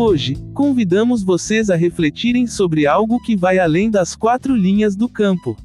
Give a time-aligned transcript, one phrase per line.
[0.00, 5.56] Hoje, convidamos vocês a refletirem sobre algo que vai além das quatro linhas do campo.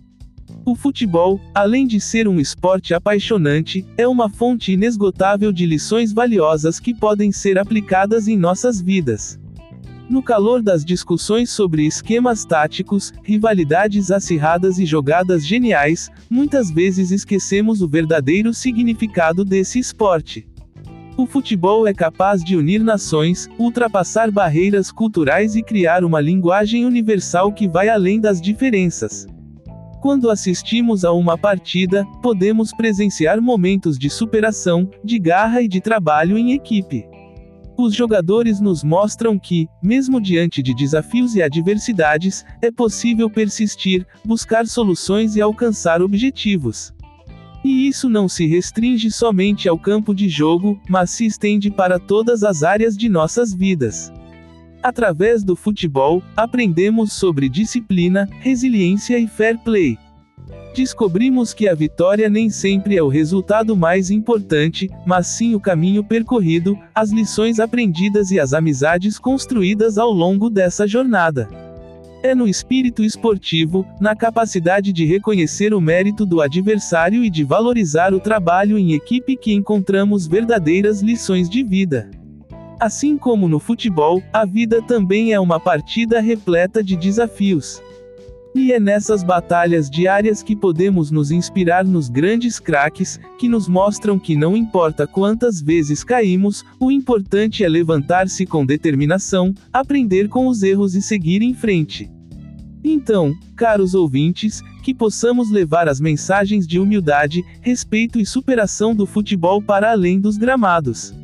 [0.65, 6.79] O futebol, além de ser um esporte apaixonante, é uma fonte inesgotável de lições valiosas
[6.79, 9.39] que podem ser aplicadas em nossas vidas.
[10.09, 17.83] No calor das discussões sobre esquemas táticos, rivalidades acirradas e jogadas geniais, muitas vezes esquecemos
[17.83, 20.47] o verdadeiro significado desse esporte.
[21.15, 27.53] O futebol é capaz de unir nações, ultrapassar barreiras culturais e criar uma linguagem universal
[27.53, 29.27] que vai além das diferenças.
[30.01, 36.35] Quando assistimos a uma partida, podemos presenciar momentos de superação, de garra e de trabalho
[36.35, 37.05] em equipe.
[37.77, 44.65] Os jogadores nos mostram que, mesmo diante de desafios e adversidades, é possível persistir, buscar
[44.65, 46.91] soluções e alcançar objetivos.
[47.63, 52.43] E isso não se restringe somente ao campo de jogo, mas se estende para todas
[52.43, 54.11] as áreas de nossas vidas.
[54.81, 59.97] Através do futebol, aprendemos sobre disciplina, resiliência e fair play.
[60.75, 66.03] Descobrimos que a vitória nem sempre é o resultado mais importante, mas sim o caminho
[66.03, 71.47] percorrido, as lições aprendidas e as amizades construídas ao longo dessa jornada.
[72.23, 78.13] É no espírito esportivo, na capacidade de reconhecer o mérito do adversário e de valorizar
[78.13, 82.09] o trabalho em equipe que encontramos verdadeiras lições de vida.
[82.79, 87.81] Assim como no futebol, a vida também é uma partida repleta de desafios.
[88.55, 94.19] E é nessas batalhas diárias que podemos nos inspirar nos grandes craques, que nos mostram
[94.19, 100.61] que não importa quantas vezes caímos, o importante é levantar-se com determinação, aprender com os
[100.61, 102.11] erros e seguir em frente.
[102.83, 109.63] Então, caros ouvintes, que possamos levar as mensagens de humildade, respeito e superação do futebol
[109.63, 111.22] para além dos gramados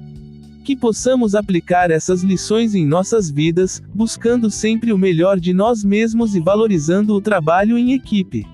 [0.69, 6.35] que possamos aplicar essas lições em nossas vidas, buscando sempre o melhor de nós mesmos
[6.35, 8.45] e valorizando o trabalho em equipe.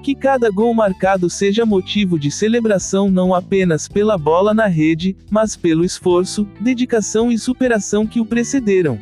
[0.00, 5.56] Que cada gol marcado seja motivo de celebração não apenas pela bola na rede, mas
[5.56, 8.96] pelo esforço, dedicação e superação que o precederam.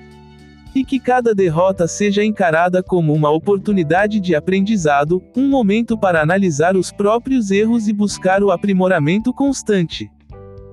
[0.74, 6.78] E que cada derrota seja encarada como uma oportunidade de aprendizado, um momento para analisar
[6.78, 10.10] os próprios erros e buscar o aprimoramento constante.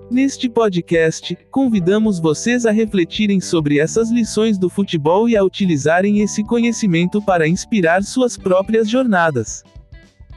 [0.10, 6.44] Neste podcast, convidamos vocês a refletirem sobre essas lições do futebol e a utilizarem esse
[6.44, 9.64] conhecimento para inspirar suas próprias jornadas.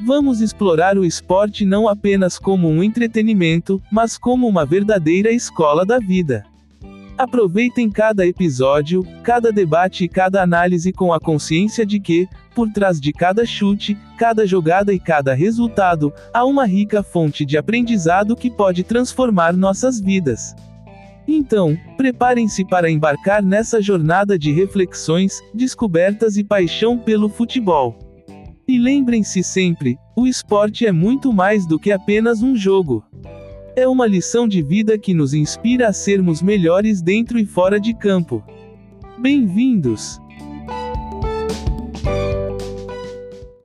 [0.00, 5.98] Vamos explorar o esporte não apenas como um entretenimento, mas como uma verdadeira escola da
[5.98, 6.44] vida.
[7.18, 13.00] Aproveitem cada episódio, cada debate e cada análise com a consciência de que, por trás
[13.00, 18.48] de cada chute, cada jogada e cada resultado, há uma rica fonte de aprendizado que
[18.48, 20.54] pode transformar nossas vidas.
[21.26, 27.98] Então, preparem-se para embarcar nessa jornada de reflexões, descobertas e paixão pelo futebol.
[28.66, 33.04] E lembrem-se sempre: o esporte é muito mais do que apenas um jogo.
[33.78, 37.94] É uma lição de vida que nos inspira a sermos melhores dentro e fora de
[37.94, 38.42] campo.
[39.20, 40.20] Bem-vindos!